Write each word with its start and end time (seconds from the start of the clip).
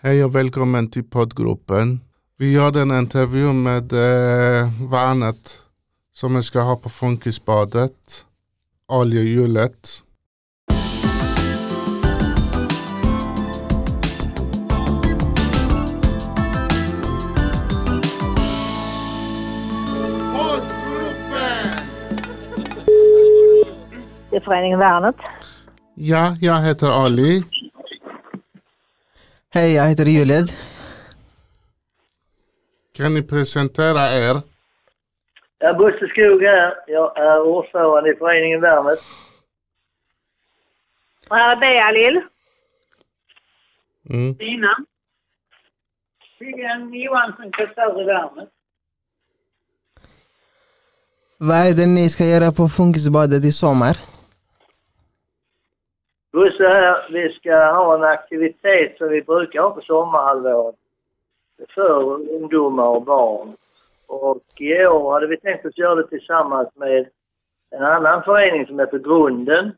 Hej 0.00 0.24
och 0.24 0.34
välkommen 0.34 0.90
till 0.90 1.04
poddgruppen. 1.04 2.00
Vi 2.38 2.54
gjorde 2.54 2.80
en 2.80 2.90
intervju 2.90 3.52
med 3.52 3.92
eh, 3.92 4.68
Vanet 4.90 5.62
som 6.12 6.34
jag 6.34 6.44
ska 6.44 6.60
ha 6.60 6.76
på 6.76 6.88
Funkisbadet. 6.88 8.24
Oljehjulet. 8.88 9.88
Det 24.30 24.36
är 24.36 24.40
Föreningen 24.40 24.78
Värnet. 24.78 25.16
Ja, 25.94 26.36
jag 26.40 26.60
heter 26.62 27.04
Ali. 27.04 27.44
Hej, 29.50 29.74
jag 29.74 29.88
heter 29.88 30.04
Juled. 30.04 30.48
Kan 32.96 33.14
ni 33.14 33.22
presentera 33.22 34.12
er? 34.12 34.36
Ja, 35.58 35.74
Bosse 35.74 36.06
Skog 36.08 36.42
här. 36.42 36.74
Jag 36.86 37.18
är 37.18 37.42
ordförande 37.42 38.10
i 38.12 38.16
föreningen 38.16 38.60
Värnet. 38.60 38.98
Och 41.28 41.36
här 41.36 41.56
är 41.56 41.60
Bea 41.60 41.90
Lill. 41.90 42.20
Mm. 44.10 44.34
Tina. 44.38 44.76
Vivian 46.38 46.94
Johansson, 46.94 47.52
kassör 47.52 48.00
i 48.02 48.04
Värnet. 48.04 48.48
Vad 51.38 51.56
är 51.56 51.74
det 51.74 51.86
ni 51.86 52.08
ska 52.08 52.24
göra 52.24 52.52
på 52.52 52.68
Funkisbadet 52.68 53.44
i 53.44 53.52
sommar? 53.52 53.96
Bosse 56.36 56.68
här. 56.68 57.06
Vi 57.10 57.32
ska 57.32 57.72
ha 57.72 57.94
en 57.94 58.04
aktivitet 58.04 58.98
som 58.98 59.08
vi 59.08 59.22
brukar 59.22 59.60
ha 59.62 59.70
på 59.70 59.80
sommarhalvåret. 59.80 60.76
För 61.68 62.02
ungdomar 62.30 62.86
och 62.88 63.02
barn. 63.02 63.56
Och 64.06 64.60
i 64.60 64.86
år 64.86 65.12
hade 65.12 65.26
vi 65.26 65.40
tänkt 65.40 65.66
att 65.66 65.78
göra 65.78 65.94
det 65.94 66.08
tillsammans 66.08 66.68
med 66.74 67.08
en 67.70 67.82
annan 67.82 68.22
förening 68.22 68.66
som 68.66 68.78
heter 68.78 68.98
Grunden. 68.98 69.72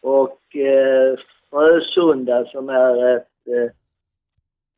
Och 0.00 0.56
eh, 0.56 1.18
Frösunda 1.50 2.44
som 2.44 2.68
är 2.68 3.16
ett, 3.16 3.28
eh, 3.46 3.70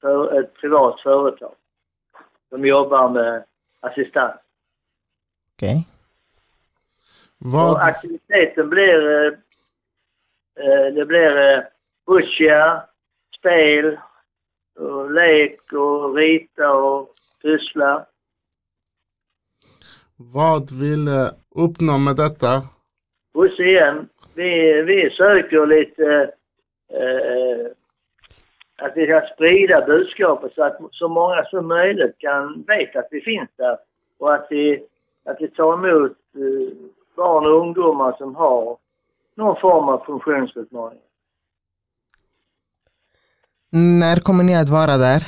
för, 0.01 0.41
ett 0.41 0.55
privat 0.55 1.01
företag. 1.01 1.55
Som 2.49 2.67
jobbar 2.67 3.09
med 3.09 3.45
assistans. 3.81 4.41
Okej. 5.55 5.87
Och 7.41 7.47
Vad, 7.53 7.77
aktiviteten 7.77 8.69
blir... 8.69 9.25
Eh, 9.25 9.33
det 10.95 11.07
blir 11.07 11.37
eh, 11.37 11.63
boccia, 12.07 12.83
spel, 13.39 13.99
och 14.79 15.13
lek 15.13 15.73
och 15.73 16.15
rita 16.15 16.73
och 16.73 17.15
pyssla. 17.43 18.07
vad 20.17 20.71
vill 20.73 21.09
eh, 21.09 21.31
uppnå 21.65 21.99
med 21.99 22.17
detta? 22.17 22.63
Bosse 23.35 23.63
igen. 23.63 24.09
Vi, 24.35 24.83
vi 24.83 25.11
söker 25.11 25.67
lite... 25.67 26.31
Eh, 26.93 27.73
att 28.81 28.93
vi 28.97 29.07
ska 29.07 29.21
sprida 29.35 29.87
budskapet 29.87 30.53
så 30.55 30.63
att 30.63 30.79
så 30.91 31.09
många 31.09 31.45
som 31.45 31.69
möjligt 31.69 32.19
kan 32.19 32.65
veta 32.69 32.99
att 32.99 33.09
vi 33.11 33.21
finns 33.21 33.49
där. 33.57 33.79
Och 34.19 34.35
att 34.35 34.47
vi, 34.51 34.83
att 35.25 35.37
vi 35.41 35.49
tar 35.49 35.73
emot 35.73 36.19
eh, 36.35 36.77
barn 37.17 37.47
och 37.47 37.61
ungdomar 37.61 38.15
som 38.19 38.35
har 38.35 38.79
någon 39.39 39.57
form 39.61 39.89
av 39.89 40.05
funktionsutmaning. 40.05 41.01
När 44.01 44.17
kommer 44.17 44.45
ni 44.45 44.57
att 44.57 44.69
vara 44.69 44.97
där? 44.97 45.23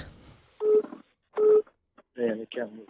Det 2.15 2.47
kan 2.49 2.69
vi. 2.77 2.87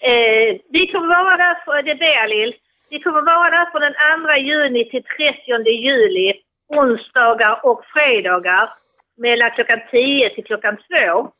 Eh, 0.00 0.60
vi 0.68 0.86
kommer 0.92 1.08
vara 1.08 1.36
där, 1.36 1.64
för, 1.64 1.82
det 1.82 1.90
är 1.90 1.98
Bea 1.98 2.26
Lill. 2.26 2.54
Vi 2.90 3.00
kommer 3.00 3.22
vara 3.22 3.50
där 3.50 3.70
från 3.70 3.80
den 3.80 3.94
2 4.24 4.36
juni 4.36 4.90
till 4.90 5.02
30 5.02 5.70
juli. 5.70 6.32
Onsdagar 6.68 7.60
och 7.64 7.84
fredagar. 7.84 8.72
Mellan 9.16 9.50
klockan 9.50 9.80
10 9.90 10.34
till 10.34 10.44
klockan 10.44 10.76
2. 10.76 11.32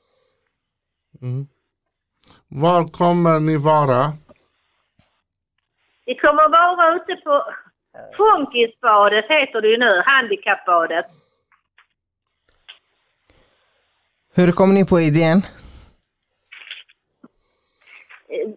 Mm. 1.22 1.46
Var 2.48 2.88
kommer 2.88 3.40
ni 3.40 3.56
vara? 3.56 4.12
Vi 6.06 6.14
kommer 6.14 6.48
vara 6.48 6.94
ute 6.96 7.16
på 7.16 7.44
Funkisbadet 8.16 9.24
heter 9.28 9.60
det 9.60 9.68
ju 9.68 9.76
nu, 9.76 10.02
handikappbadet. 10.06 11.06
Hur 14.34 14.52
kom 14.52 14.74
ni 14.74 14.84
på 14.86 15.00
idén? 15.00 15.38
Eh, 18.28 18.50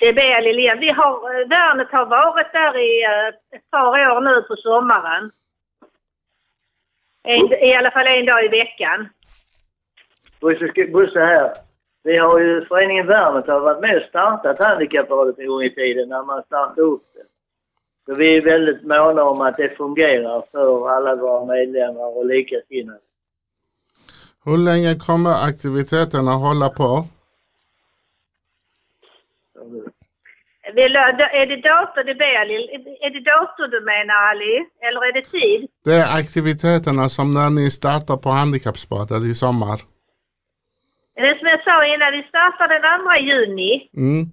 Det 0.00 0.40
Lill 0.40 0.58
igen. 0.58 0.80
Vi 0.80 0.90
har, 0.90 1.40
eh, 1.40 1.48
Värnet 1.48 1.88
har 1.92 2.06
varit 2.06 2.52
där 2.52 2.78
i 2.78 3.04
eh, 3.04 3.28
ett 3.56 3.70
par 3.70 3.86
år 3.86 4.20
nu 4.20 4.42
på 4.42 4.56
sommaren. 4.56 5.30
En, 7.22 7.52
I 7.52 7.74
alla 7.74 7.90
fall 7.90 8.06
en 8.06 8.26
dag 8.26 8.44
i 8.44 8.48
veckan. 8.48 9.08
Bosse 10.92 11.20
här. 11.20 11.69
Vi 12.02 12.16
har 12.18 12.40
ju 12.40 12.64
Föreningen 12.64 13.06
Värnet 13.06 13.46
har 13.46 13.60
varit 13.60 13.80
med 13.80 13.96
och 13.96 14.08
startat 14.08 14.64
Handikapprådet 14.64 15.38
en 15.38 15.46
gång 15.46 15.62
i 15.62 15.74
tiden 15.74 16.08
när 16.08 16.22
man 16.22 16.42
startade 16.42 16.82
upp 16.82 17.02
det. 17.14 17.22
Så 18.06 18.18
vi 18.18 18.36
är 18.36 18.42
väldigt 18.42 18.82
måna 18.82 19.24
om 19.24 19.40
att 19.40 19.56
det 19.56 19.76
fungerar 19.76 20.44
för 20.50 20.90
alla 20.90 21.16
våra 21.16 21.44
medlemmar 21.44 22.16
och 22.16 22.26
likasinnade. 22.26 22.98
Hur 24.44 24.56
länge 24.56 24.94
kommer 24.94 25.30
aktiviteterna 25.48 26.32
hålla 26.32 26.68
på? 26.68 27.04
Är 30.62 31.46
det 31.46 31.56
dator 31.56 32.04
det 32.04 32.44
Lill? 32.44 32.68
Är 33.00 33.10
det 33.10 33.20
dator 33.20 33.68
du 33.68 33.80
menar 33.80 34.14
Ali? 34.30 34.66
Eller 34.80 35.00
är 35.08 35.12
det 35.12 35.22
tid? 35.22 35.68
Det 35.84 35.94
är 35.94 36.16
aktiviteterna 36.20 37.08
som 37.08 37.34
när 37.34 37.50
ni 37.50 37.70
startar 37.70 38.16
på 38.16 38.28
handikappsbadet 38.28 39.22
i 39.22 39.34
sommar. 39.34 39.80
Det 41.14 41.20
är 41.20 41.38
som 41.38 41.46
jag 41.46 41.64
sa 41.64 41.86
innan, 41.86 42.12
vi 42.12 42.22
startar 42.28 42.68
den 42.68 43.00
2 43.04 43.30
juni 43.30 43.90
Mm. 43.96 44.26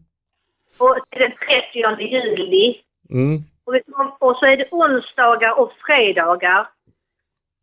och 0.79 1.09
till 1.09 1.21
den 1.21 1.31
30 1.31 2.01
juli. 2.01 2.81
Mm. 3.09 3.37
Och, 3.63 3.75
vi, 3.75 3.81
och 4.19 4.35
så 4.35 4.45
är 4.45 4.57
det 4.57 4.67
onsdagar 4.71 5.59
och 5.59 5.71
fredagar. 5.85 6.69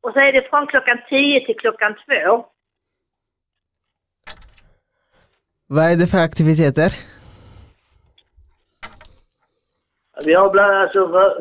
Och 0.03 0.13
så 0.13 0.19
är 0.19 0.33
det 0.33 0.51
från 0.51 0.67
klockan 0.67 0.99
10 1.09 1.47
till 1.47 1.57
klockan 1.57 1.95
2. 1.95 2.47
Vad 5.67 5.85
är 5.93 5.97
det 5.97 6.07
för 6.07 6.19
aktiviteter? 6.19 6.93
Vi 10.25 10.35
har 10.35 10.51
bland 10.51 10.73
annat 10.73 10.97
alltså, 10.97 11.39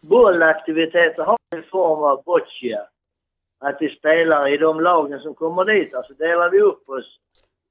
bollaktiviteter 0.00 1.24
har 1.24 1.38
vi 1.50 1.58
i 1.58 1.62
form 1.62 2.02
av 2.02 2.22
boccia. 2.24 2.80
Att 3.60 3.76
vi 3.80 3.96
spelar 3.96 4.48
i 4.48 4.56
de 4.56 4.80
lagen 4.80 5.20
som 5.20 5.34
kommer 5.34 5.64
dit. 5.64 5.94
Alltså 5.94 6.14
delar 6.14 6.50
vi 6.50 6.60
upp 6.60 6.88
oss 6.88 7.18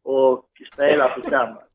och 0.03 0.45
spelar 0.73 1.13
tillsammans. 1.13 1.69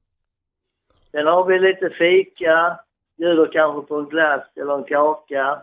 Sen 1.10 1.26
har 1.26 1.44
vi 1.44 1.58
lite 1.58 1.91
fika, 1.91 2.78
bjuder 3.16 3.47
kanske 3.53 3.88
på 3.88 3.97
en 3.97 4.08
glass 4.08 4.42
eller 4.56 4.74
en 4.74 4.84
kaka. 4.84 5.62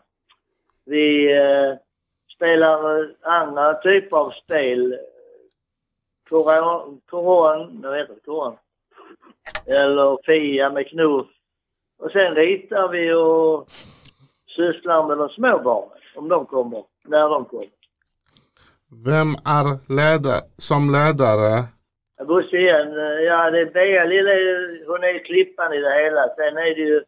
Vi 0.85 1.33
eh, 1.33 1.75
spelar 2.35 2.99
eh, 2.99 3.09
andra 3.21 3.73
typer 3.73 4.17
av 4.17 4.31
spel. 4.31 4.99
Koron, 6.29 7.01
koron, 7.05 7.75
heter 7.75 7.91
det 7.91 8.01
inte, 8.01 8.15
koron. 8.25 8.57
Eller 9.65 10.17
Fia 10.25 10.69
med 10.69 10.87
knuff. 10.87 11.27
Och 11.99 12.11
sen 12.11 12.35
ritar 12.35 12.87
vi 12.87 13.13
och 13.13 13.69
sysslar 14.55 15.07
med 15.07 15.17
de 15.17 15.29
små 15.29 15.59
barnen, 15.59 15.97
om 16.15 16.29
de 16.29 16.45
kommer, 16.45 16.83
när 17.03 17.29
de 17.29 17.45
kommer. 17.45 17.80
Vem 18.91 19.35
är 19.45 19.93
ledare, 19.97 20.41
som 20.57 20.91
ledare? 20.91 21.63
Bosse 22.27 22.57
igen, 22.57 22.93
ja 23.27 23.51
det 23.51 23.59
är 23.59 23.71
Bea 23.73 24.05
lilla, 24.05 24.31
hon 24.87 25.03
är 25.03 25.25
klippan 25.25 25.73
i 25.73 25.77
det 25.77 26.03
hela. 26.03 26.29
Sen 26.35 26.57
är 26.57 26.75
det 26.75 26.81
ju, 26.81 27.03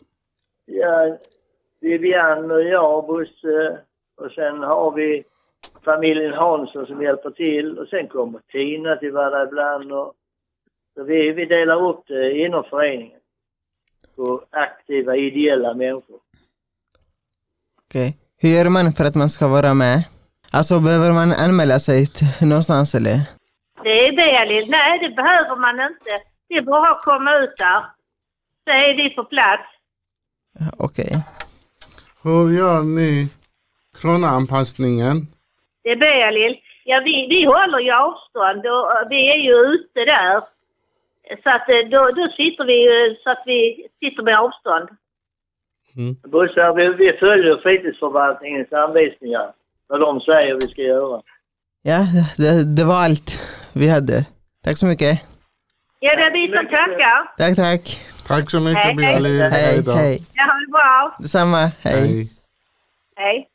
ja, 0.66 1.18
Vivian 1.82 2.52
och 2.52 2.64
jag 2.64 2.98
och 2.98 3.08
Bosse. 3.08 3.80
Och 4.18 4.32
sen 4.32 4.64
har 4.64 4.92
vi 4.92 5.24
familjen 5.86 6.34
Hansson 6.34 6.86
som 6.86 7.02
hjälper 7.02 7.32
till. 7.32 7.80
Och 7.80 7.88
sen 7.88 8.08
kommer 8.08 8.40
Tina 8.52 8.96
till 8.96 9.12
vara 9.12 9.44
ibland. 9.44 9.92
Och, 9.92 10.14
så 10.94 11.04
vi, 11.04 11.32
vi 11.32 11.46
delar 11.46 11.90
upp 11.90 12.04
det 12.08 12.38
inom 12.38 12.64
föreningen. 12.64 13.20
På 14.16 14.42
aktiva, 14.50 15.16
ideella 15.16 15.74
människor. 15.74 16.20
Okej. 17.86 18.18
Hur 18.38 18.50
gör 18.50 18.70
man 18.70 18.92
för 18.92 19.06
att 19.06 19.16
man 19.16 19.30
ska 19.30 19.48
vara 19.48 19.74
med? 19.74 20.04
Alltså 20.58 20.80
behöver 20.80 21.12
man 21.20 21.32
anmäla 21.32 21.80
sig 21.80 22.08
någonstans 22.42 22.96
eller? 22.96 23.18
Det 23.84 24.08
är 24.08 24.12
Bea 24.16 24.46
Lill. 24.46 24.70
Nej, 24.70 25.00
det 25.00 25.10
behöver 25.10 25.56
man 25.56 25.76
inte. 25.90 26.12
Det 26.50 26.56
är 26.56 26.62
bara 26.62 26.90
att 26.92 27.02
komma 27.02 27.36
ut 27.38 27.58
där. 27.58 27.82
Så 28.64 28.72
är 28.72 28.94
vi 28.98 29.10
på 29.10 29.24
plats. 29.24 29.64
Okej. 30.78 31.12
Hur 32.24 32.58
gör 32.58 32.84
ni 32.84 33.30
Corona-anpassningen. 34.02 35.18
Det 35.84 35.90
är 35.90 35.96
Berlil. 35.96 36.60
Ja, 36.86 37.02
vi, 37.06 37.28
vi 37.30 37.46
håller 37.46 37.80
ju 37.80 37.92
avstånd 37.92 38.66
och 38.66 38.88
vi 39.10 39.30
är 39.32 39.42
ju 39.48 39.56
ute 39.74 40.00
där. 40.06 40.42
Så 41.44 41.50
att 41.50 41.70
eh, 41.70 41.90
då, 41.92 42.02
då 42.16 42.28
sitter 42.38 42.66
vi 42.66 42.78
ju 42.90 43.16
så 43.24 43.30
att 43.30 43.44
vi 43.46 43.88
sitter 44.00 44.24
med 44.24 44.40
avstånd. 44.40 44.90
Bosse, 46.24 46.74
vi, 46.76 46.94
vi 46.94 47.14
följer 47.14 47.58
fritidsförvaltningens 47.58 48.74
anvisningar. 48.74 49.54
Vad 49.94 50.02
de 50.02 50.20
säger 50.20 50.56
vi 50.56 50.68
ska 50.68 50.82
göra. 50.82 51.22
Ja, 51.82 52.08
det, 52.38 52.76
det 52.76 52.84
var 52.84 52.96
allt 52.96 53.42
vi 53.74 53.90
hade. 53.90 54.26
Tack 54.64 54.78
så 54.78 54.86
mycket. 54.86 55.22
Ja, 56.00 56.16
det 56.16 56.24
är 56.24 56.32
vi 56.32 56.58
som 56.58 56.66
tackar. 56.66 57.36
Tack, 57.38 57.56
tack. 57.56 58.02
Tack 58.28 58.52
så 58.52 58.60
mycket 58.60 58.84
Hej, 58.84 58.96
hej. 58.96 59.16
Bilal. 59.16 59.52
Hej, 59.52 59.84
då. 59.84 59.92
hej. 59.92 60.20
Ja, 60.34 60.44
ha 60.44 60.60
det 60.60 60.72
bra. 60.72 61.16
Detsamma. 61.20 61.72
Hej. 61.82 61.94
Hej. 61.94 62.30
Hej. 63.16 63.48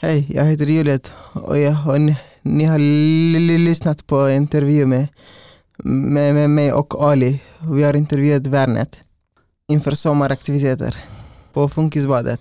Hej, 0.00 0.26
jag 0.34 0.44
heter 0.44 0.64
Juliet 0.64 1.14
och, 1.34 1.58
jag, 1.58 1.74
och 1.88 2.00
ni, 2.00 2.16
ni 2.42 2.64
har 2.64 2.78
lyssnat 3.58 4.06
på 4.06 4.30
intervju 4.30 4.86
med, 4.86 5.08
med, 5.84 6.34
med 6.34 6.50
mig 6.50 6.72
och 6.72 7.04
Ali. 7.04 7.40
Vi 7.72 7.82
har 7.82 7.96
intervjuat 7.96 8.46
Värnet 8.46 9.00
inför 9.68 9.94
sommaraktiviteter 9.94 10.96
på 11.52 11.68
Funkisbadet. 11.68 12.40